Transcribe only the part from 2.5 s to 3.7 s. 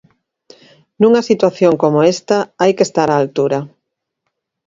hai que estar á altura.